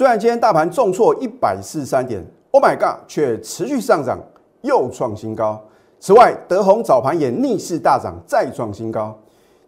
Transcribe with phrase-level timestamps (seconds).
[0.00, 4.18] 虽然今天大盘重挫一百四十三点，Oh my God，却持续上涨，
[4.62, 5.62] 又创新高。
[5.98, 9.14] 此外，德宏早盘也逆势大涨，再创新高。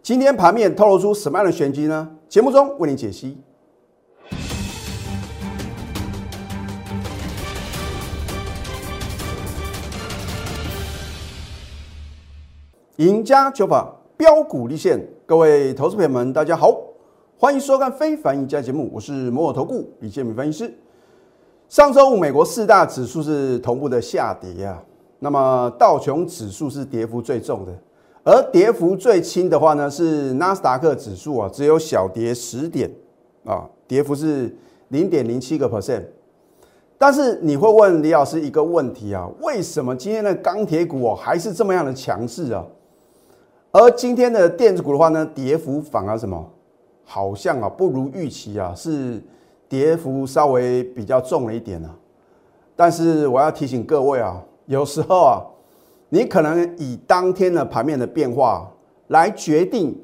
[0.01, 2.09] 今天盘面透露出什么样的玄机呢？
[2.27, 3.37] 节目中为你解析。
[12.95, 13.87] 赢家九法
[14.17, 16.75] 标股立现，各位投资朋友们，大家好，
[17.43, 20.73] 欢迎收看《非凡赢家》节目，我是摩尔投顾李建明分析师。
[21.67, 24.81] 上周五，美国四大指数是同步的下跌啊，
[25.19, 27.77] 那么道琼指数是跌幅最重的，
[28.23, 32.89] 而跌幅最轻的话呢，是纳斯达克指数啊，只有小跌十点
[33.43, 34.55] 啊，跌幅是
[34.87, 36.03] 零点零七个 percent。
[36.97, 42.65] 但是你会问李老师一个问题啊，为什么今天的钢铁股哦还是这么样的强势啊？
[43.73, 46.49] 而今天的电子股的话呢，跌幅反而什么？
[47.03, 49.21] 好像啊不如预期啊，是
[49.67, 51.95] 跌幅稍微比较重了一点啊。
[52.75, 55.41] 但是我要提醒各位啊，有时候啊，
[56.09, 58.71] 你可能以当天的盘面的变化
[59.07, 59.95] 来决定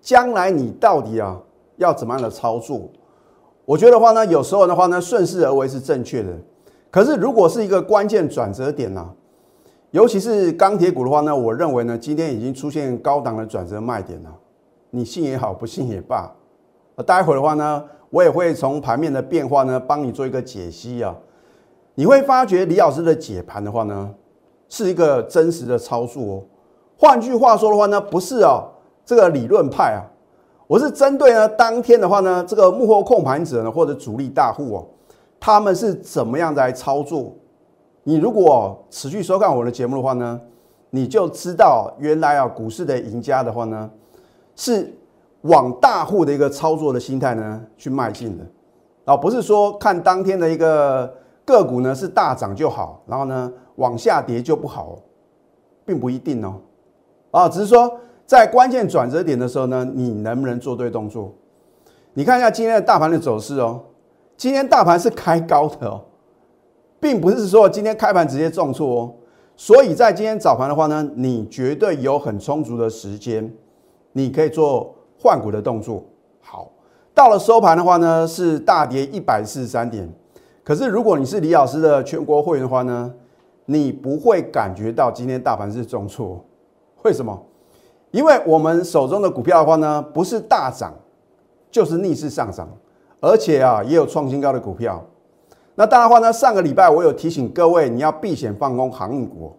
[0.00, 1.40] 将来你到底啊
[1.76, 2.88] 要怎么样的操作。
[3.64, 6.32] 我觉得话呢，有时候的话呢，顺势而为是正确的。
[6.90, 9.08] 可是如果是一个关键转折点呢？
[9.92, 14.34] 尤其是钢铁股的话呢，我认为呢，今天已经出现高档的转折卖点了。
[14.90, 16.30] 你信也好，不信也罢。
[17.02, 21.14] 待会的话呢，我也会从盘面的变化呢，帮你做一个解析啊。
[21.94, 24.14] 你会发觉李老师的解盘的话呢，
[24.68, 26.42] 是一个真实的操作哦。
[26.98, 28.64] 换句话说的话呢，不是哦，
[29.04, 30.00] 这个理论派啊，
[30.66, 34.86] 我是针对呢当天的话呢，这个幕后控盘者呢，或者主力大户哦，
[35.38, 37.32] 他们是怎么样来操作。
[38.02, 40.40] 你如果持续收看我的节目的话呢，
[40.90, 43.90] 你就知道原来啊股市的赢家的话呢，
[44.54, 44.94] 是
[45.46, 48.44] 往大户的一个操作的心态呢去迈进的，
[49.04, 51.12] 啊，不是说看当天的一个
[51.44, 54.98] 个股呢是大涨就好，然后呢往下跌就不好，
[55.84, 56.60] 并不一定哦，
[57.30, 61.32] 啊，只是说在关键转折点的时候呢，你能不能做对动作？
[62.14, 63.80] 你看一下今天的大盘的走势哦，
[64.36, 66.02] 今天大盘是开高的哦。
[66.98, 69.14] 并不是说今天开盘直接重挫哦，
[69.54, 73.54] 所以在今天早盘的话呢，你绝对有很充足的时间，
[74.12, 76.02] 你可以做换股的动作。
[76.40, 76.70] 好，
[77.14, 80.08] 到了收盘的话呢，是大跌一百四十三点。
[80.62, 83.12] 可是如果你是李老师的全国会员的话呢，
[83.66, 86.44] 你不会感觉到今天大盘是重挫。
[87.02, 87.40] 为什么？
[88.10, 90.92] 因为我们手中的股票的话呢，不是大涨，
[91.70, 92.68] 就是逆势上涨，
[93.20, 95.04] 而且啊，也有创新高的股票。
[95.74, 99.54] 那当然话呢，上个礼拜我有提醒各位，你要避险放空航运股。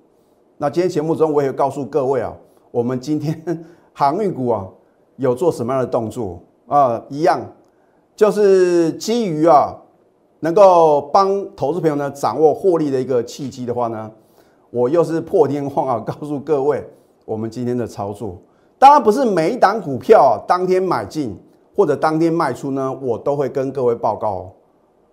[0.58, 2.34] 那今天节目中我也告诉各位啊，
[2.72, 4.68] 我们今天航运股啊
[5.18, 7.00] 有做什么样的动作啊？
[7.10, 7.40] 一样，
[8.16, 9.76] 就是基于啊
[10.40, 14.10] 能够帮投资朋友呢掌握获利的一个契机的话呢，
[14.70, 16.88] 我又是破天荒啊告诉各位，
[17.26, 18.38] 我们今天的操作，
[18.80, 21.38] 当然不是每一档股票当天买进
[21.76, 24.52] 或者当天卖出呢，我都会跟各位报告哦。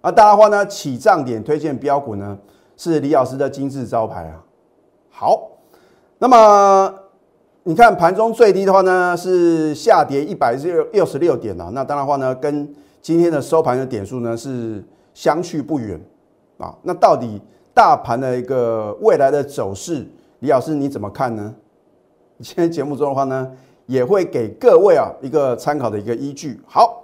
[0.02, 2.38] 那当然话呢，起涨点推荐标股呢，
[2.76, 4.44] 是李老师的金字招牌啊。
[5.08, 5.48] 好，
[6.18, 6.94] 那么
[7.66, 11.70] 你看盘中最低的话呢，是下跌一百六六十六点啊。
[11.72, 12.70] 那当然话呢，跟
[13.00, 15.98] 今天的收盘的点数呢是相去不远
[16.58, 16.76] 啊。
[16.82, 17.40] 那到底
[17.72, 20.06] 大盘的一个未来的走势，
[20.40, 21.54] 李老师你怎么看呢？
[22.40, 23.50] 今天节目中的话呢，
[23.86, 26.60] 也会给各位啊一个参考的一个依据。
[26.66, 27.00] 好。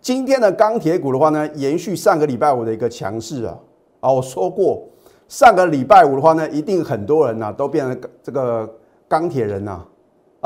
[0.00, 3.58] 今天的钢铁股的话呢，延续上个礼拜五的一个强势啊
[3.98, 4.12] 啊！
[4.12, 4.80] 我说过，
[5.26, 8.72] 上个礼拜五的话呢，一定很多人呐都变成这个
[9.08, 9.86] 钢铁人呐啊，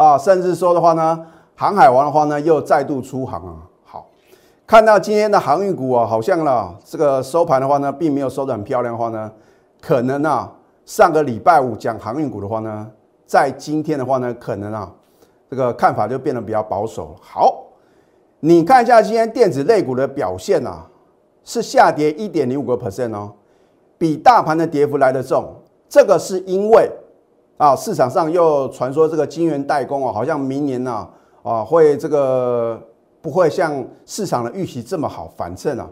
[0.03, 3.57] 啊甚至说的话呢，航海王的话呢又再度出航啊。
[3.85, 4.07] 好，
[4.67, 9.31] 看到今天的航运股啊，好像呢这个收盘的话呢，并没有收得很漂亮的话呢，
[9.81, 10.53] 可能啊
[10.85, 12.91] 上个礼拜五讲航运股的话呢，
[13.27, 14.93] 在今天的话呢，可能啊
[15.49, 17.15] 这个看法就变得比较保守。
[17.21, 17.59] 好。
[18.45, 20.85] 你看一下今天电子类股的表现啊，
[21.45, 23.31] 是下跌一点零五个 percent 哦，
[23.97, 25.55] 比大盘的跌幅来得重。
[25.89, 26.91] 这个是因为
[27.63, 31.09] 啊，市场上又传说这个晶圆代工啊，好像明年呢
[31.45, 32.77] 啊会这个
[33.21, 35.89] 不会像市场的预期这么好，反正啊，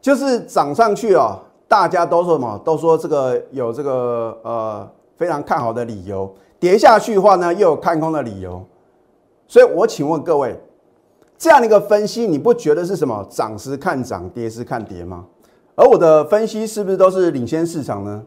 [0.00, 1.38] 就是涨上去啊，
[1.68, 2.60] 大家都说什么？
[2.64, 6.28] 都说这个有这个呃非常看好的理由，
[6.58, 8.60] 跌下去的话呢，又有看空的理由。
[9.46, 10.60] 所以我请问各位。
[11.38, 15.24] 这样的一个分析，你不觉得是什么涨时看涨，跌时看跌吗？
[15.76, 18.20] 而我的分析是不是都是领先市场呢？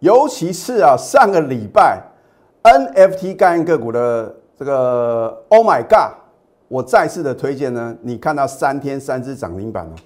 [0.00, 2.00] 尤其是啊，上个礼拜
[2.62, 6.16] NFT 概念个股的这个 Oh my God，
[6.68, 9.96] 我再次的推荐呢，你看到三天三只涨停板了，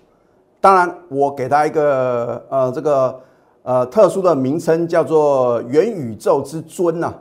[0.61, 3.21] 当然我给它一个呃这个
[3.62, 7.12] 呃特殊的名称，叫做元宇宙之尊呐。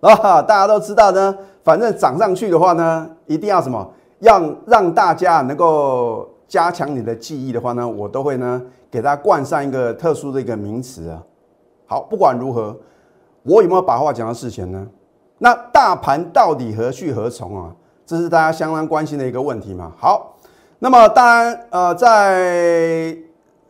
[0.00, 11.20] 啊，大家都知道呢，反正涨上去的话呢，一定要什么，让让大家能够加强你的记忆的话呢，我都会呢给它冠上一个特殊的一个名词啊。
[11.86, 12.76] 好，不管如何，
[13.44, 14.86] 我有没有把话讲到事前呢？
[15.38, 17.70] 那大盘到底何去何从啊？
[18.04, 19.92] 这是大家相当关心的一个问题嘛。
[19.98, 20.36] 好，
[20.78, 23.16] 那么当然，呃，在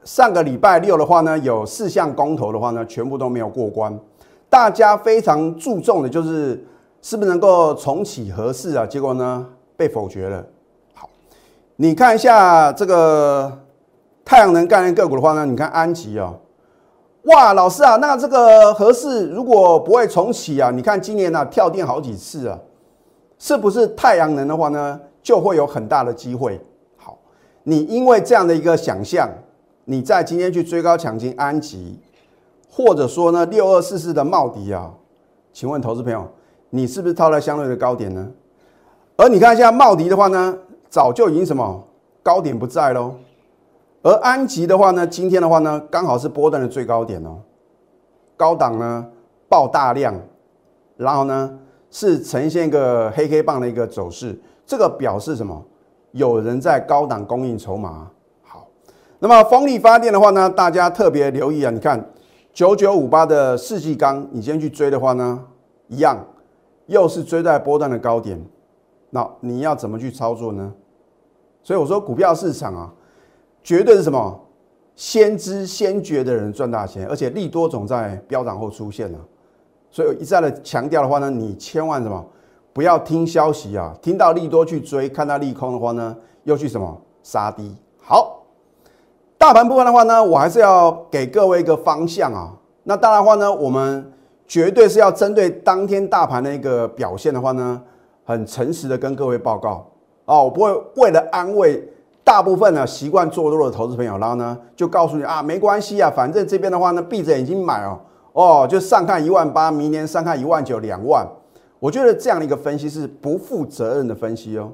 [0.05, 3.99] 上个礼拜六的话呢，有四项公投的话呢，全部都没有过关。
[4.49, 6.65] 大家非常注重的就是
[7.03, 8.87] 是不是能够重启合适啊？
[8.87, 9.47] 结果呢，
[9.77, 10.45] 被否决了。
[10.95, 11.11] 好，
[11.77, 13.53] 你看一下这个
[14.25, 16.33] 太阳能概念个股的话呢，你看安吉啊。
[17.27, 20.71] 哇，老师啊，那这个合适如果不会重启啊？
[20.71, 22.57] 你看今年呢跳电好几次啊，
[23.37, 26.61] 是不是太阳能的话呢就会有很大的机会？
[26.97, 27.19] 好，
[27.65, 29.29] 你因为这样的一个想象，
[29.87, 31.99] 你在今天去追高抢进安吉，
[32.71, 34.93] 或者说呢六二四四的茂迪啊，
[35.53, 36.29] 请问投资朋友，
[36.71, 38.25] 你是不是套在相对的高点呢？
[39.17, 40.57] 而你看一下茂迪的话呢，
[40.89, 41.83] 早就已经什么
[42.23, 43.17] 高点不在喽。
[44.07, 47.41] 而安吉的话呢，今天的话呢，刚好是波段的最高点哦，
[48.37, 49.05] 高档呢
[49.49, 50.15] 爆大量，
[50.97, 51.59] 然后呢
[51.91, 55.61] 是呈现一个黑黑棒的一个走势，这个表示什么？
[56.13, 58.09] 有人在高档供应筹码。
[58.45, 58.69] 好，
[59.19, 62.09] 那么风力发电的话呢，大家特别留意啊，你看
[62.53, 65.45] 九九五八的世纪钢，你今天去追的话呢，
[65.89, 66.17] 一样
[66.87, 68.41] 又是追在波段的高点，
[69.11, 70.73] 那你要怎么去操作呢？
[71.65, 72.93] 所以我说股票市场啊。
[73.67, 74.41] 绝对是什么？
[74.95, 79.19] 先知先觉的人赚大钱，而且利多总在飙涨后出现了。
[79.91, 82.25] 所以一再的强调的话呢，你千万什么
[82.73, 87.75] 不要听消息啊，听到利多去追，看到利空的话呢，又去什么杀低。
[88.01, 88.45] 好，
[89.37, 92.55] 大盘部分的话呢，我还是要给各位一个方向啊。
[92.85, 94.13] 那当然的话呢，我们
[94.47, 97.83] 绝对是要针对当天大盘的一个表现的话呢，
[98.25, 99.91] 很诚实的跟各位报告
[100.27, 101.85] 哦，我不会为了安慰。
[102.27, 108.01] 大部分呢习惯做多的投资朋友，然后呢就告诉你啊，没关系啊，反正这边的话呢闭着眼睛买哦，
[108.33, 111.25] 哦就上看一万八，明年上看一万九两万，
[111.79, 114.73] 我觉得这样的一个分析是不负责任的分析哦。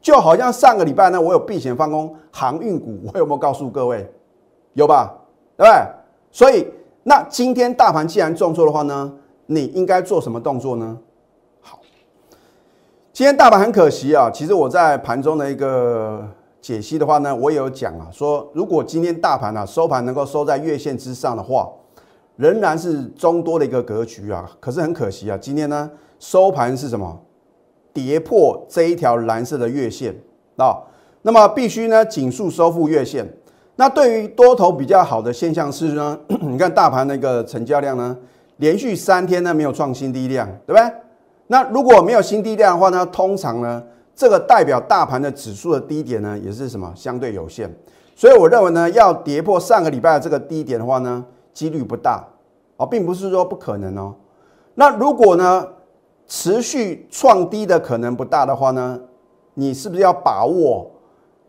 [0.00, 4.12] 就好像上个礼拜呢，我有避险放空航运股，我有没有告诉各位？
[4.72, 5.14] 有吧？
[5.56, 5.86] 对不对？
[6.32, 6.66] 所以
[7.04, 9.12] 那今天大盘既然重挫的话呢，
[9.46, 10.98] 你应该做什么动作呢？
[11.60, 11.78] 好，
[13.12, 16.28] 今天大盘很可惜啊，其实我在盘中的一个。
[16.66, 21.70] 解析的话呢，我也有讲啊，说如果今天大盘啊收盘能够收在月线之上的话，
[22.34, 24.50] 仍然是中多的一个格局啊。
[24.58, 27.16] 可是很可惜啊，今天呢收盘是什么？
[27.92, 30.12] 跌破这一条蓝色的月线
[30.56, 30.76] 啊。
[31.22, 33.24] 那么必须呢紧速收复月线。
[33.76, 38.18] 那对于多头比较好的现象是呢， 你看大盘那个成交量呢，
[38.56, 40.92] 连续三天呢没有创新低量，对不对？
[41.46, 43.80] 那如果没有新低量的话呢，通常呢？
[44.16, 47.70] 这个代表大盘的指数的低点呢，也是什么相对有限，
[48.16, 51.22] 所以我认为呢，要跌破上个礼拜的这个低点的话呢，
[51.52, 52.26] 几率不大
[52.78, 54.14] 啊，并不是说不可能哦。
[54.74, 55.68] 那如果呢，
[56.26, 58.98] 持续创低的可能不大的话呢，
[59.52, 60.90] 你是不是要把握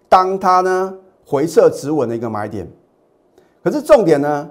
[0.09, 0.93] 当它呢
[1.25, 2.69] 回撤止稳的一个买点？
[3.63, 4.49] 可是重点呢，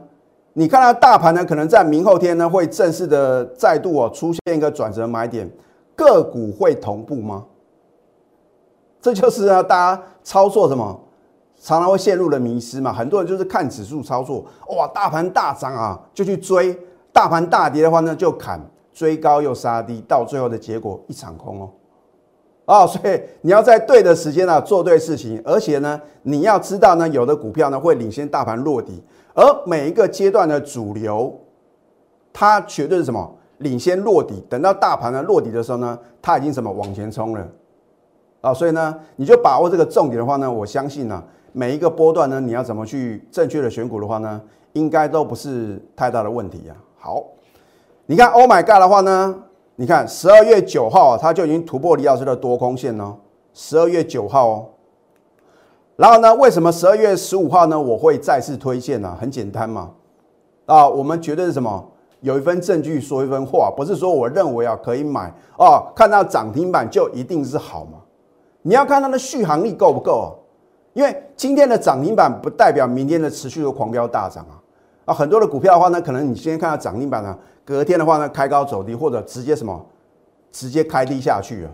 [0.54, 5.50] 你看到大盘呢，可能在明后天呢会正式的再度哦出现一个转折买点，
[5.94, 7.44] 个股会同步吗？
[9.00, 11.00] 这就是啊，大家操作什么，
[11.60, 12.92] 常常会陷入了迷失嘛。
[12.92, 14.44] 很多人就是看指数操作，
[14.76, 16.74] 哇，大盘大涨啊，就去追；
[17.12, 18.60] 大盘大跌的话呢，就砍，
[18.92, 21.70] 追高又杀低，到最后的结果一场空哦。
[22.64, 29.00] 哦，所以你要在对的时间呢做对事情，而且呢，你要知道呢，有的股票呢会领先大盘落底，
[29.34, 31.32] 而每一个阶段的主流，
[32.32, 37.48] 它绝对是什么领先落底，等到大盘呢落底的时候呢，它已经什么往前冲了。
[38.46, 41.20] 啊，所以呢，你就把握这个重点的话呢，我相信呢，
[41.52, 44.40] 每一个波段呢，你要怎么去正确的选股的话呢，
[44.74, 46.74] 应该都不是太大的问题呀。
[46.96, 47.24] 好，
[48.06, 49.34] 你看 Oh my God 的话呢，
[49.74, 53.16] 你看十二月九号它就已经突破李老师的多空线哦，
[53.52, 54.66] 十二月九号哦。
[55.96, 57.80] 然后呢，为什么十二月十五号呢？
[57.80, 59.16] 我会再次推荐呢？
[59.20, 59.90] 很简单嘛，
[60.66, 61.84] 啊，我们绝对是什么？
[62.20, 67.98] 有一份证据说一分话，不是说我认为啊可以买哦，看到涨停板就一定是好嘛。
[68.66, 70.26] 你要看它的续航力够不够啊？
[70.92, 74.58] 因为今天的涨停板不代表明天的持续的狂飙大涨啊！
[75.04, 79.86] 啊，很多的股票的话呢，可能你今天看到涨停板呢，隔天的话呢开高走低，或者直接什么
[80.50, 81.70] 直接开低下去啊！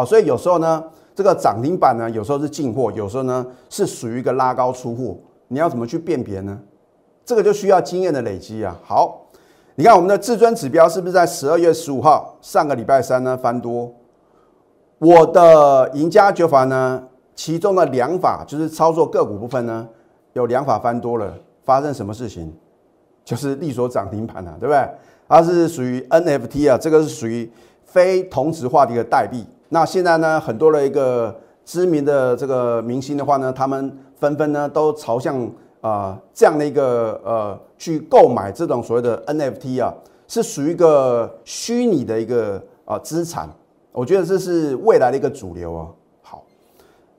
[0.00, 0.82] 啊，所以有时候呢，
[1.14, 6.58] 这个涨停板呢，有时候是进货，有时候呢是属于一个拉高出货，你要怎么去辨别呢？
[7.26, 8.74] 这个就需要经验的累积啊。
[8.82, 9.26] 好，
[9.74, 13.92] 你看我们的至尊指标是不是在十二月十五号上个礼拜三呢翻多？
[15.04, 17.02] 我的赢家九法呢，
[17.34, 19.86] 其中的两法就是操作个股部分呢，
[20.32, 21.30] 有两法翻多了，
[21.62, 22.50] 发生什么事情？
[23.22, 24.88] 就是利索涨停盘啊，对不对？
[25.28, 27.50] 它是属于 NFT 啊，这个是属于
[27.84, 29.44] 非同质化的一个代币。
[29.68, 35.46] 那现在呢，很多的一个知名的这个明星的话呢，他们纷纷呢都朝向
[35.82, 39.92] 啊这样的一个呃去购买这种所谓的 NFT 啊，
[40.26, 43.46] 是属于一个虚拟的一个啊资产。
[43.94, 45.94] 我觉得这是未来的一个主流哦。
[46.20, 46.42] 好，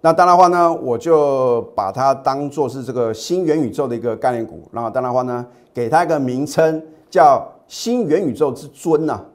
[0.01, 4.67] 那当然话呢，我就把它当做是这个新元宇宙的一个概念股。
[4.72, 9.25] 那当然话呢，给它一个名称叫新元宇宙之尊呐。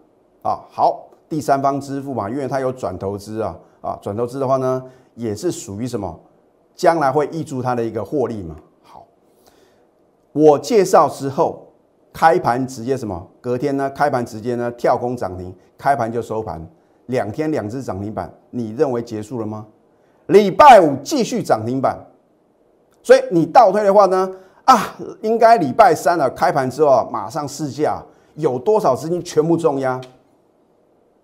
[0.43, 1.07] 啊，好。
[1.31, 4.83] 第三方支付嘛，因为它有转投资啊，啊，转投资的话呢，
[5.15, 6.19] 也是属于什么，
[6.75, 8.57] 将来会挹注它的一个获利嘛。
[8.83, 9.07] 好，
[10.33, 11.69] 我介绍之后，
[12.13, 16.69] 开盘直接什么，隔天呢，开盘直接呢跳空涨停，开盘就收盘，
[17.11, 19.67] 两天两只涨停板，你认为结束了吗？
[20.27, 21.99] 礼拜五继续涨停板，
[23.03, 24.31] 所以你倒推的话呢，
[24.65, 28.03] 啊，应该礼拜三啊开盘之后，马上试价，
[28.35, 30.01] 有多少资金全部重压？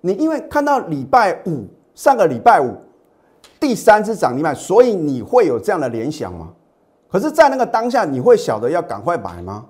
[0.00, 1.64] 你因为看到礼拜五
[1.94, 2.74] 上个礼拜五
[3.58, 6.52] 第三只涨停板，所以你会有这样的联想吗？
[7.08, 9.64] 可是，在那个当下，你会晓得要赶快买吗？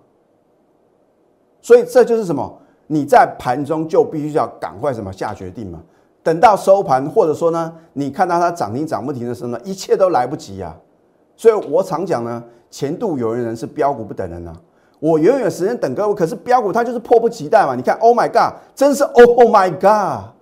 [1.61, 2.61] 所以这就是什么？
[2.87, 5.83] 你在盘中就必须要赶快什么下决定嘛？
[6.27, 10.77] 等到收盘，或者说呢，你看到它涨停涨不停的时候呢，一切都来不及啊！
[11.37, 14.53] 所以我常讲呢，前度有人是标股不等人啊。
[14.99, 17.77] 我永远时间等各位，可是标股它就是迫不及待嘛！
[17.77, 20.33] 你看，Oh my God，真是 Oh my God，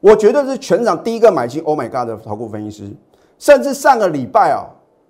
[0.00, 2.90] 我绝对是全场第一个买进 Oh my God 的投顾分析师。
[3.38, 4.64] 甚至上个礼拜啊，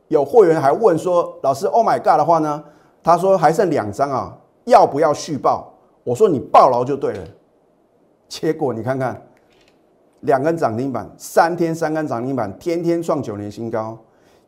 [0.09, 2.65] 有会员还问说：“老师，Oh my God 的话呢？”
[3.01, 5.73] 他说还剩两张啊，要不要续报？
[6.03, 7.21] 我说你报牢就对了。
[8.29, 9.23] 结果你看看，
[10.27, 13.99] 两根涨停板，三天三根涨停板，天天创九年新高。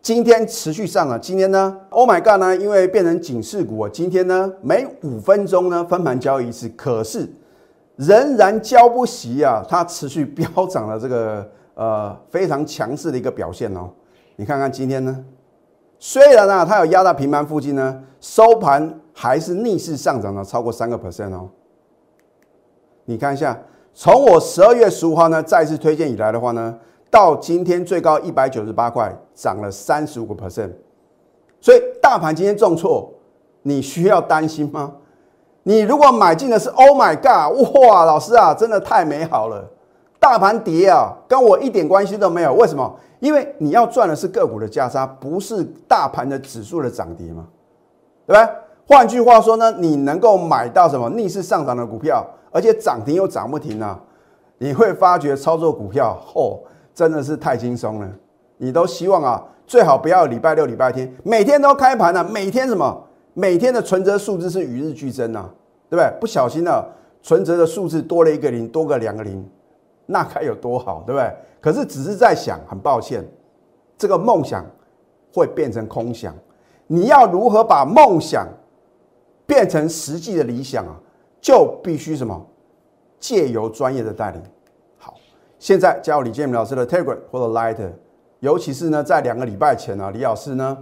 [0.02, 7.28] 今天持续上了，今天呢，Oh my God 呢，因为变成警示股，今天呢每五分钟呢分盘交易一次，可是
[7.96, 13.90] 仍然交不息啊，它持续飙涨的这个呃非常强势的一个表现哦。
[14.36, 15.24] 你看看今天呢，
[15.98, 21.48] 虽然呢它有压到平盘附近呢，收盘还是逆势上涨了超过三个 percent 哦。
[23.04, 23.58] 你看一下，
[23.94, 26.78] 从我十二月十五号呢再次推荐以来的话呢。
[27.10, 30.70] 到今天最高一百九十八块，涨了三十五个 percent，
[31.58, 33.10] 所以大盘今天重挫，
[33.62, 34.92] 你需要担心吗？
[35.62, 39.66] 你如果买进的是 Oh my God，哇，老师啊，真的太美好了！
[40.20, 42.52] 大盘跌啊，跟我一点关系都没有。
[42.52, 42.94] 为什么？
[43.20, 47.46] 因为你要赚的是个股的价差，不是大盘的指数的涨跌嘛，
[48.26, 48.54] 对不对？
[48.86, 52.22] 换句话说呢，你能够买到什么逆势上涨的股票，
[52.58, 53.96] 而且涨停又涨不停啊，
[54.58, 56.58] 你会发觉操作股票哦。
[56.92, 58.10] 真的是太轻松了，
[58.56, 65.48] 你都希望啊，最好不要礼拜六、礼拜天，每天都开盘啊，每天什么，每天的存折数字是与日俱增啊，
[65.88, 66.12] 对不对？
[66.18, 66.84] 不小心呢，
[67.22, 69.48] 存折的数字多了一个零，多个两个零，
[70.06, 71.32] 那该有多好，对不对？
[71.60, 73.24] 可是只是在想，很抱歉，
[73.96, 74.66] 这个梦想
[75.32, 76.34] 会变成空想。
[76.88, 78.44] 你要如何把梦想
[79.46, 80.98] 变成实际的理想啊？
[81.40, 82.46] 就必须什么，
[83.18, 84.42] 借由专业的带领。
[85.58, 87.76] 现在加入李建明老师的 Telegram 或者 Light，
[88.40, 90.78] 尤其是呢，在两个礼拜前呢，李老师呢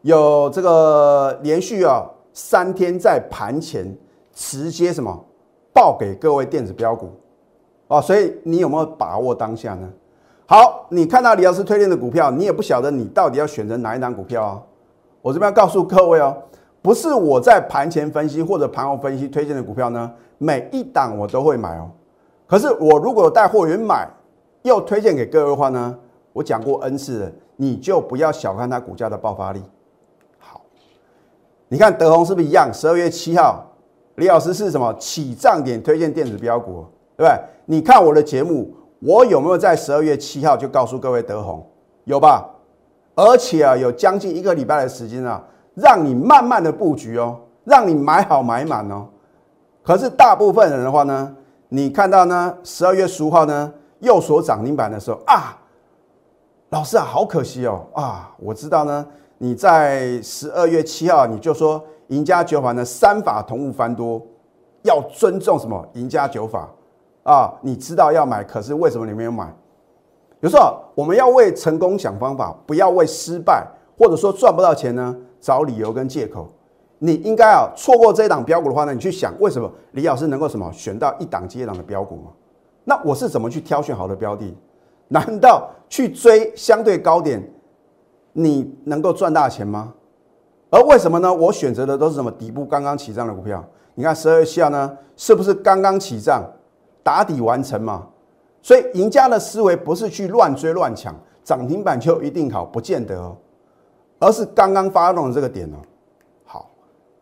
[0.00, 3.94] 有这个连续啊三天在盘前
[4.32, 5.24] 直接什么
[5.72, 7.10] 报给各位电子标股
[7.88, 9.86] 啊，所以你有没有把握当下呢？
[10.46, 14.62] 好，你看到李老师推荐的股票，你也不晓得你到底要选择哪一档股票啊？
[15.20, 16.34] 我这边要告诉各位哦，
[16.86, 21.90] 不是我在盘前分析或者盘后分析推荐的股票呢，每一档我都会买哦。
[22.46, 24.08] 可是我如果有带货员买，
[24.62, 25.98] 又推荐给各位的话呢，
[26.32, 29.60] 我讲过 N 次了，你就不要小看它股价的爆发力。
[30.38, 30.60] 好，
[31.66, 32.70] 你看德宏是不是一样？
[32.72, 33.66] 十二月七号，
[34.14, 37.40] 李老师是什么起涨点推荐电子标股，对不对？
[37.64, 41.68] 你看我的节目，我有没有在十二月七号就告诉各位德宏？
[42.04, 42.48] 有吧？
[43.16, 45.42] 而且啊，有将近一个礼拜的时间啊，
[45.76, 49.06] 让你慢慢的布局哦，让你买好买满哦。
[49.84, 51.36] 可是大部分人的话呢？
[51.68, 52.56] 你看到呢？
[52.64, 55.58] 十二月十五号呢，又锁涨停板的时候啊，
[56.70, 58.34] 老师啊，好可惜哦啊！
[58.38, 59.06] 我知道呢，
[59.38, 64.20] 你在十二月七号你就说赢家九法呢三法同物翻多，
[64.82, 66.68] 要尊重什么赢家九法
[67.24, 67.52] 啊？
[67.60, 69.52] 你知道要买，可是为什么你没有买？
[70.40, 73.66] 有时候我们要为成功想方法，不要为失败
[73.98, 75.16] 或者说赚不到钱呢
[75.46, 76.48] 找理由跟借口。
[76.98, 82.32] 你应该啊，错过这一档标股的话呢，你去想为什么李老师能够什么选到一档接一档的标股吗？
[82.82, 84.52] 那我是怎么去挑选好的标的？
[85.06, 87.40] 难道去追相对高点，
[88.32, 89.94] 你能够赚大钱吗？
[90.68, 91.32] 而为什么呢？
[91.32, 93.64] 我选择的都是什么底部刚刚起涨的股票？
[93.94, 96.42] 你看十二月七号呢，是不是刚刚起涨，
[97.04, 98.08] 打底完成嘛？
[98.60, 103.36] 所以赢家的思维不是去乱追乱抢，涨停板就一定好，不见得哦，
[104.18, 105.76] 而是刚刚发动的这个点哦。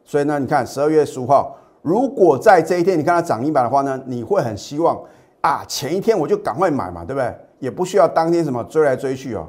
[0.06, 5.02] 所以呢，你看十二月十五号，如果在这一天你看它涨一百的话呢，你会很希望
[5.40, 7.34] 啊，前一天我就赶快买嘛，对不对？
[7.58, 9.48] 也不需要当天什么追来追去哦，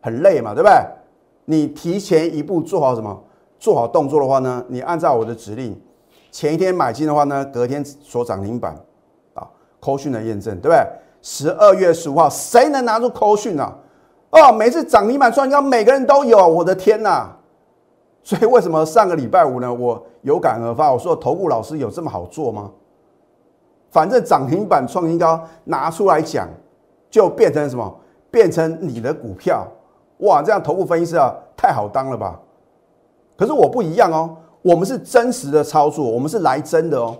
[0.00, 0.76] 很累嘛，对不对？
[1.44, 3.20] 你提前一步做好什么？
[3.58, 5.76] 做好动作的话呢，你按照我的指令，
[6.30, 8.76] 前一天买进的话呢，隔天所涨停板
[9.34, 9.48] 啊，
[9.80, 10.78] 扣讯的验证，对不对？
[11.20, 13.76] 十二月十五号，谁能拿出扣讯啊？
[14.36, 17.34] 哦，每次涨停板创新高，每个人都有，我的天哪！
[18.22, 19.72] 所以为什么上个礼拜五呢？
[19.72, 22.70] 我有感而发，我说投顾老师有这么好做吗？
[23.90, 26.46] 反正涨停板创新高拿出来讲，
[27.08, 27.98] 就变成什么？
[28.30, 29.66] 变成你的股票
[30.18, 30.42] 哇！
[30.42, 32.38] 这样投顾分析师啊，太好当了吧？
[33.38, 37.16] 可是我不一样哦，我们是真实的操作，我们是来真的哦。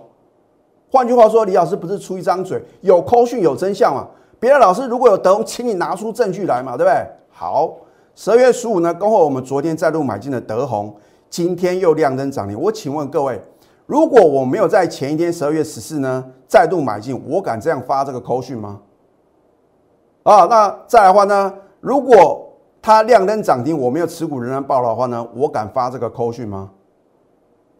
[0.91, 4.07] 换句话说，李老师不是出一张嘴，有扣讯有真相嘛？
[4.39, 7.05] 别的老师如果有得，请你拿出证据来嘛，对不对？
[7.29, 7.75] 好。
[8.19, 10.91] 十二月十五呢，恭贺我们昨天再度买进的德宏，
[11.29, 12.59] 今天又亮灯涨停。
[12.59, 13.39] 我请问各位，
[13.85, 18.81] 如果我没有在前一天十二月十四呢再度买进，我敢这样发这个扣讯吗？
[20.23, 22.51] 啊，那再来的话呢，如果
[22.81, 26.71] 它亮灯涨停，我没有持股仍然爆的话呢，我敢发这个扣讯吗？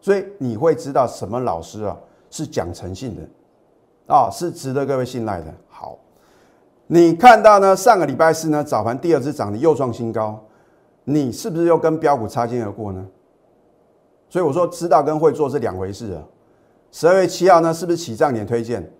[0.00, 1.96] 所以你会知道什么老师啊
[2.30, 5.52] 是讲诚信的啊，是值得各位信赖的。
[5.68, 5.98] 好。
[6.90, 7.76] 你看到呢？
[7.76, 10.42] 上个礼拜四呢，早盘第二次涨，你又创新高，
[11.04, 13.06] 你是不是又跟标股擦肩而过呢？
[14.30, 16.22] 所以我说，知道跟会做是两回事啊。
[16.90, 18.90] 十二月七号呢，是不是起涨点推荐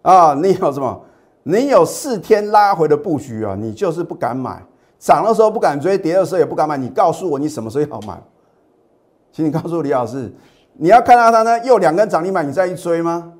[0.00, 0.32] 啊？
[0.32, 0.98] 你有什么？
[1.42, 3.54] 你有四天拉回的布局啊？
[3.54, 4.62] 你就是不敢买，
[4.98, 6.78] 涨的时候不敢追，跌的时候也不敢买。
[6.78, 8.18] 你告诉我，你什么时候要买？
[9.30, 10.32] 请你告诉李老师，
[10.72, 13.34] 你要看到它呢，又两根涨停板，你再去追吗？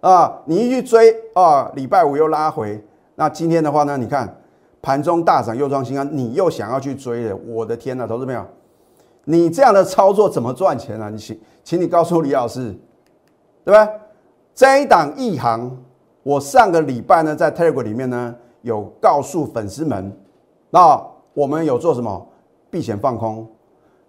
[0.00, 2.80] 啊，你一去追啊，礼拜五又拉回。
[3.14, 3.96] 那今天的话呢？
[3.96, 4.40] 你看
[4.80, 7.36] 盘中大涨又创新高，你又想要去追了？
[7.46, 8.44] 我的天呐，投资朋友，
[9.24, 11.08] 你这样的操作怎么赚钱啊？
[11.10, 12.74] 你请，请你告诉李老师，
[13.64, 13.88] 对吧？
[14.54, 15.70] 这一档一行，
[16.22, 20.10] 我上个礼拜呢在 Telegram 里面呢有告诉粉丝们，
[20.70, 21.00] 那
[21.34, 22.26] 我们有做什么
[22.70, 23.46] 避险放空？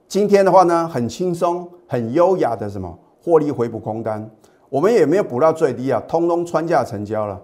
[0.07, 4.29] 今天的话呢，很轻松、很优雅的什么获利回补空单，
[4.69, 7.41] 我们也没有补到最低啊，通通穿价成交了。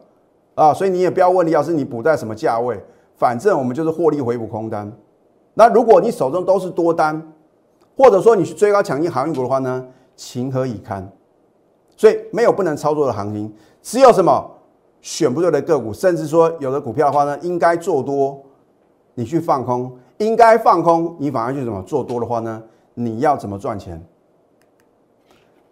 [0.59, 2.77] 啊，所以你也不要问李老师，你补在什么价位？
[3.15, 4.91] 反正我们就是获利回补空单。
[5.53, 7.31] 那如果你手中都是多单，
[7.97, 11.09] 或者说你去追高抢进航运股的话呢，情何以堪？
[11.95, 14.51] 所以没有不能操作的行情，只有什么
[14.99, 18.41] 选不对的个股，甚至说有的股票的话呢，应该做多，
[19.15, 22.61] 你去放空；应该放空，你反而去什么做多的话呢？
[22.95, 24.01] 你要怎么赚钱？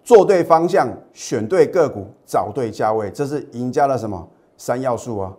[0.03, 4.25] 做对方向，选对个股，找对价位，这是赢家的什么？
[4.57, 5.31] 三要素啊，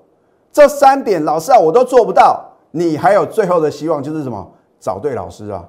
[0.53, 2.45] 这三点老师啊，我都做不到。
[2.71, 4.47] 你还有最后的希望，就是什么？
[4.79, 5.65] 找对老师啊！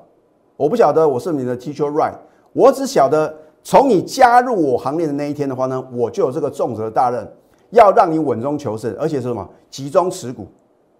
[0.55, 2.13] 我不晓得我是你的 teacher right，
[2.53, 3.33] 我只晓得
[3.63, 7.27] 从你加入我行列的那一天的话呢，我就有这个重责大任，
[7.71, 9.47] 要让你稳中求胜，而且是什么？
[9.69, 10.45] 集中持股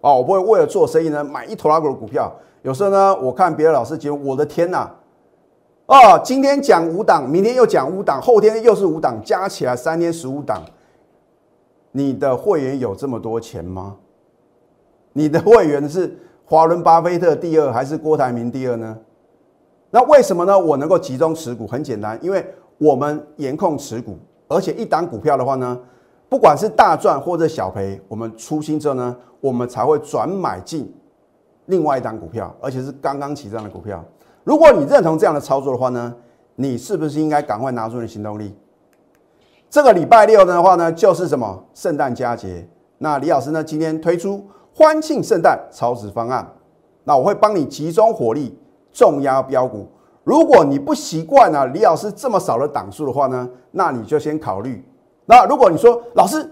[0.01, 2.33] 哦，我不会为了做生意呢买一坨拉股的股票。
[2.61, 4.89] 有时候呢，我看别的老师节目，我的天呐！
[5.85, 10.63] 哦，今天讲五档，明天又讲五档，后天又是五档，加起来三天十五档。
[11.91, 13.97] 你的会员有这么多钱吗？
[15.13, 18.97] 你的会员是华伦巴菲特第二还是郭台铭第二呢？
[19.91, 20.57] 那为什么呢？
[20.57, 22.45] 我能够集中持股，很简单，因为
[22.77, 25.79] 我们严控持股，而且一档股票的话呢，
[26.29, 30.93] 不管是大赚或者小赔，我们出新之后呢，我们才会转买进
[31.65, 34.05] 另外一档股票，而且是刚刚起涨的股票。
[34.43, 36.15] 如果你认同这样的操作的话呢，
[36.55, 38.55] 你是不是应该赶快拿出你的行动力？
[39.69, 42.67] 这个礼拜六的话呢，就是什么圣诞佳节。
[42.97, 46.47] 那李老师呢，今天推出欢庆圣诞超值方案。
[47.03, 48.57] 那我会帮你集中火力
[48.91, 49.87] 重压标股。
[50.23, 54.83] 如果你不习惯呢，李老师这么少的档数的话呢，那你就先考虑。
[55.27, 56.49] 那如果你说老师，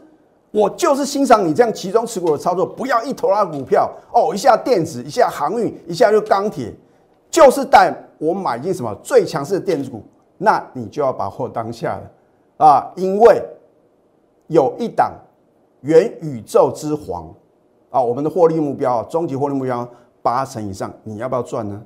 [0.52, 6.72] 我就是欣赏你这样集中持股的操作，不要一头拉股票哦，一下电子，一下航运，一下就钢铁，
[7.32, 10.04] 就是带我买进什么最强势的电子股，
[10.38, 12.02] 那你就要把握当下了。
[12.58, 13.42] 啊，因为
[14.48, 15.14] 有一档
[15.82, 17.34] 元宇宙之皇
[17.90, 19.88] 啊，我们的获利目标，终极获利目标
[20.22, 21.82] 八成以上，你要不要赚呢？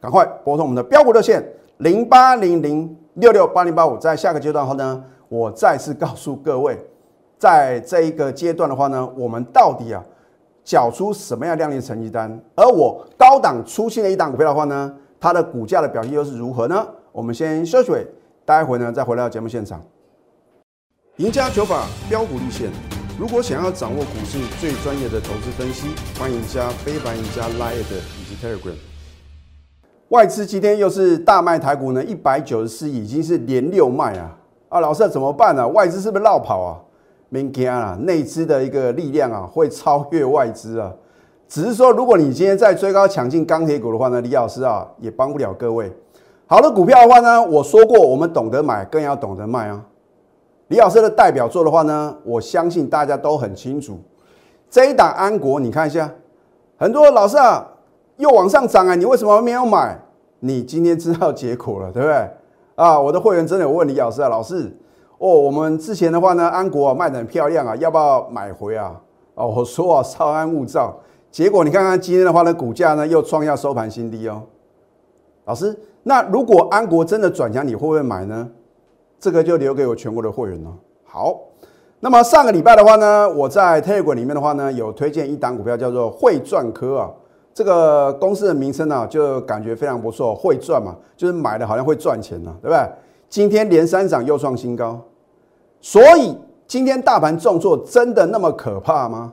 [0.00, 1.44] 赶快拨通我们的标股热线
[1.78, 6.78] 零八零零六六八零八五，在下个阶段后呢，我再次告诉各位，
[7.38, 10.02] 在这一个阶段的话呢，我们到底啊
[10.64, 12.40] 缴出什么样亮丽成绩单？
[12.54, 16.86] 而我高档出现的一档股票的话呢，它的股价的表现又是如何呢？
[17.12, 17.92] 我们先休息，
[18.44, 19.82] 待会呢再回到节目现场。
[21.16, 22.70] 赢家九法标股立线，
[23.18, 28.74] 如果想要掌握股市最专业的投资分析，欢迎加非凡、赢家 Line 以及 Telegram。
[30.08, 34.36] 外资今天又是大卖台股呢，一百九十四，已经是连六卖啊！
[34.68, 35.68] 啊，老师怎么办呢？
[35.68, 36.80] 外资是不是绕跑啊？
[37.28, 40.92] 没惊啊，内资的一个力量啊，会超越外资啊。
[41.48, 45.92] 只是说，如果你今天在追高抢进钢铁股的话呢，李老师啊，也帮不了各位。
[46.50, 49.80] 好的股票的话呢，我说过，我们懂得买，更要懂得卖啊。
[50.66, 53.96] 李老师的代表作的话呢，我相信大家都很清楚。
[54.68, 56.10] 这一档安国，你看一下，
[56.76, 57.64] 很多老师啊，
[58.16, 59.96] 又往上涨啊，你为什么没有买？
[60.40, 62.28] 你今天知道结果了，对不对？
[62.74, 64.76] 啊，我的会员真的有问李老师啊，老师，
[65.18, 69.00] 哦，我们之前的话呢，安国卖的很漂亮啊，要不要买回啊？
[69.36, 70.96] 哦，我说啊，稍安勿躁。
[71.30, 74.42] 结果你看看今天的话呢，股价呢又创下收盘新低哦。
[75.44, 78.48] 老师，那如果安国真的转强，你会不会买呢？
[79.18, 80.70] 这个就留给我全国的会员了。
[81.04, 81.38] 好，
[81.98, 87.10] 那么上个礼拜的话呢，我在 Telegram 里面的话呢，有推荐一档股票叫做汇赚科啊。
[87.52, 92.88] 这个公司的名称呢，就感觉非常不错，会赚嘛，就是买的好像会赚钱呢，对不对？
[93.28, 95.00] 今天连三涨又创新高，
[95.80, 99.32] 所以今天大盘重挫真的那么可怕吗？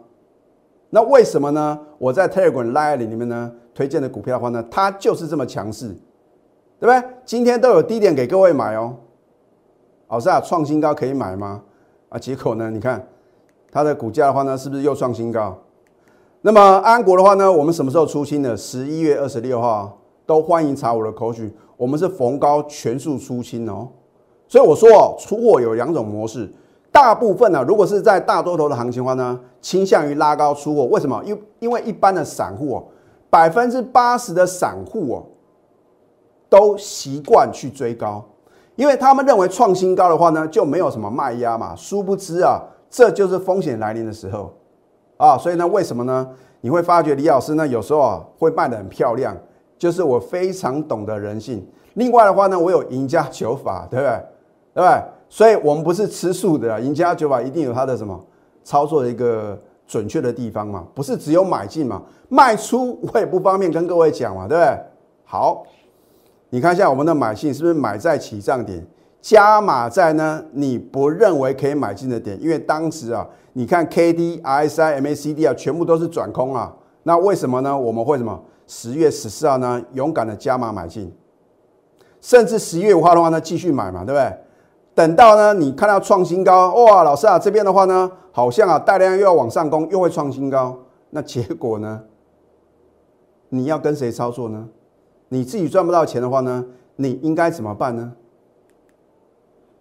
[0.89, 1.79] 那为什么呢？
[1.97, 5.89] 我在 Telegram Live 里面呢推荐的股票的话呢，它就是这么强势，
[6.79, 7.03] 对不对？
[7.23, 8.95] 今天都有低点给各位买哦。
[10.07, 11.61] 老师啊，创新高可以买吗？
[12.09, 12.71] 啊，结果呢？
[12.71, 13.07] 你看
[13.71, 15.55] 它的股价的话呢，是不是又创新高？
[16.41, 18.57] 那么安国的话呢，我们什么时候出清的？
[18.57, 21.53] 十一月二十六号，都欢迎查我的口讯。
[21.75, 23.87] 我们是逢高全数出清哦。
[24.47, 26.51] 所以我说哦，出货有两种模式，
[26.91, 30.85] 大部分呢，如果是在大多头的行情的话呢，倾向于拉高出货。
[30.85, 31.21] 为什么？
[31.23, 32.83] 因因为一般的散户哦，
[33.29, 35.25] 百分之八十的散户哦，
[36.49, 38.23] 都习惯去追高。
[38.75, 41.75] 因为他们认为创新高的话呢，就没有什么卖压嘛。
[41.75, 44.53] 殊不知啊，这就是风险来临的时候
[45.17, 45.37] 啊。
[45.37, 46.29] 所以呢，为什么呢？
[46.61, 49.35] 你会发觉李老师呢，有时候啊会卖得很漂亮，
[49.77, 51.67] 就是我非常懂得人性。
[51.95, 54.11] 另外的话呢，我有赢家九法，对不对？
[54.75, 55.03] 对不对？
[55.29, 58.23] 所以我们不是吃素的，赢家九法一定有它的什么
[58.63, 64.79] 操作的一个准确的地方嘛，不是只有买进嘛，卖出我也不方便跟各位讲嘛，对不对？
[65.23, 65.63] 好。
[66.49, 68.81] 你看一下我们的买进是不是买在起涨点，
[69.21, 70.41] 加码在呢？
[70.53, 72.41] 你不认为可以买进的点？
[72.41, 76.73] 因为当时啊，你看 K D R S I M A C D 啊，全部都是转空啊。
[77.03, 77.77] 那为什么呢？
[77.77, 78.41] 我们会什么？
[78.65, 81.13] 十月十四号呢，勇敢的加码买进，
[82.21, 84.33] 甚至十月五号的话呢，继续买嘛，对不对？
[84.97, 90.75] 等到呢，你看到创新高，哇，老师啊，这边的话呢，好像啊，大量又要往上攻，又会创新高，
[91.11, 92.01] 那结果呢？
[93.49, 94.67] 你要跟谁操作呢？
[95.29, 98.11] 你自己赚不到钱的话呢，你应该怎么办呢？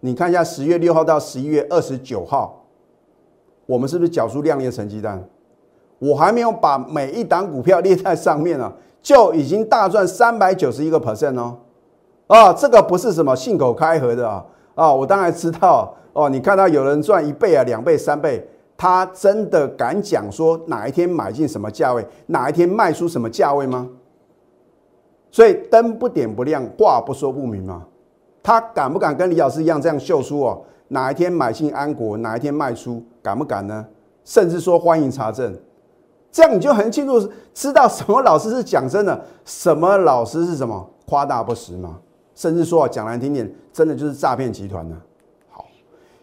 [0.01, 2.65] 你看一下十月六号到十一月二十九号，
[3.65, 5.27] 我们是不是缴出亮丽的成绩单？
[5.97, 11.57] 我还没有把每一档股票列在上面呢，就已经大赚三百九十一个 percent 哦！
[12.27, 14.45] 啊，这个不是什么信口开河的啊！
[14.77, 16.29] 啊，我当然知道哦。
[16.29, 23.89] 你看到有人赚一倍啊、两倍、三倍，他真的敢讲说哪一天买进什么价位，哪一天卖出什么价位吗？
[25.31, 27.85] 所以灯不点不亮，话不说不明嘛。
[28.43, 30.61] 他敢不敢跟李老师一样这样秀出哦？
[30.89, 33.85] 哪一天买进安国，哪一天卖出，敢不敢呢？
[34.23, 35.57] 甚至说欢迎查证，
[36.31, 41.97] 这样你就很清楚知道什么老师是讲真的，什么老师是什么夸大不实嘛。
[42.37, 44.95] 甚至说啊讲难听点，真的就是诈骗集团呢。
[45.49, 45.65] 好，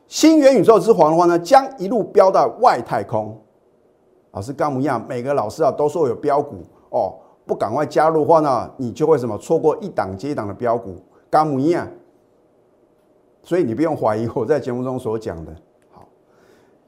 [0.06, 3.36] 新元宇宙之皇的话呢，将一路飙到外太空。
[4.30, 6.58] 老师刚不一样，每个老师啊都说有标股
[6.90, 7.14] 哦。
[7.44, 10.96] 不赶快加入的话呢，你就会什么错过一档接一档的标股，
[11.28, 11.86] 刚模一样。
[13.42, 15.52] 所以你不用怀疑我在节目中所讲的。
[15.90, 16.06] 好，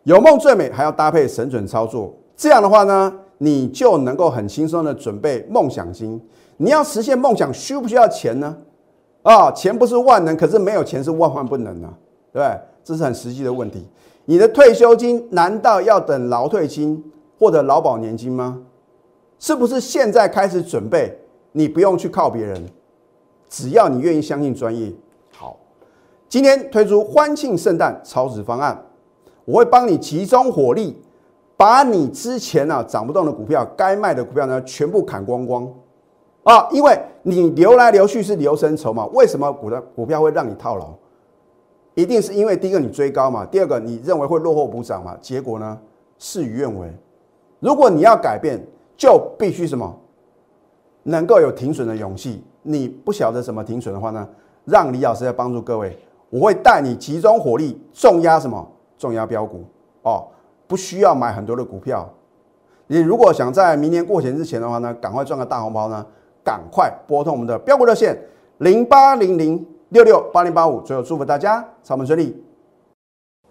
[0.05, 2.15] 有梦最美，还要搭配神准操作。
[2.37, 6.25] 这样的话呢，你就能够很轻松的准备梦想金。
[6.59, 8.57] 你要实现梦想，需不需要钱呢？
[9.27, 11.93] 啊，钱不是万能，可是没有钱是万万不能啊，
[12.33, 12.61] 对不对？
[12.85, 13.85] 这是很实际的问题。
[14.25, 17.03] 你的退休金难道要等劳退金
[17.37, 18.63] 或者劳保年金吗？
[19.41, 21.13] 是不是现在开始准备？
[21.51, 22.65] 你不用去靠别人，
[23.49, 24.93] 只要你愿意相信专业。
[25.33, 25.57] 好，
[26.29, 28.81] 今天推出欢庆圣诞超值方案，
[29.45, 30.97] 我会帮你集中火力，
[31.57, 35.69] 把你之前啊涨不动的股票，该卖的股票呢，全部砍光光
[36.47, 36.69] 啊！
[36.71, 40.95] 因为你流来流去是流生筹码，为什么股的股票会让你套牢？
[41.95, 45.77] 一定是因为第一个你追高嘛，第二个你认为会落后补涨嘛，结果呢
[46.19, 46.89] 事与愿违。
[47.59, 48.65] 如果你要改变，
[48.97, 49.93] 就必须什么
[51.03, 52.45] 能够有停损的勇气。
[52.63, 54.29] 你不晓得什么停损的话呢，
[54.65, 55.99] 让李老师来帮助各位，
[56.31, 58.65] 我会带你集中火力重压什么
[58.97, 59.65] 重压标股
[60.03, 60.29] 哦。
[60.69, 62.09] 不需要买很多的股票，
[62.87, 66.07] 你如果想在明年过年之前的话呢，赶快赚个大红包呢，
[66.47, 68.17] 赶快拨通我们的标股热线
[68.59, 70.81] 零八零零六六八零八五。
[70.83, 72.41] 最后祝福大家操盘顺利，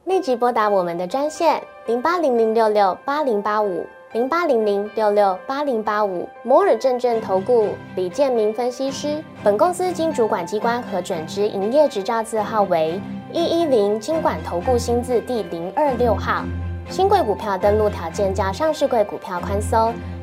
[0.06, 9.22] 立即拨打我们的专线零八零零六六八零八五零八零零六六八零八五摩尔证券投顾李建明分析师。
[9.44, 12.98] 本公司经主管机关核准之营业执照字号为
[13.34, 16.46] 一一零金管投顾新字第零二六号。
[16.88, 19.92] 新贵股票登录条件较上市贵股票宽松，